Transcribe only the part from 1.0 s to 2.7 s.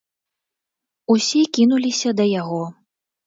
Усе кінуліся да яго.